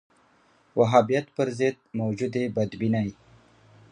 وهابیت 0.79 1.25
پر 1.35 1.47
ضد 1.59 1.77
موجودې 1.99 2.43
بدبینۍ 2.55 3.09